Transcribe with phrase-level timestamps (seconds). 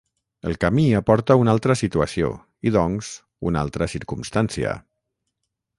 [0.51, 2.31] El camí aporta una altra situació,
[2.69, 3.13] i doncs,
[3.51, 4.77] una altra circumstància.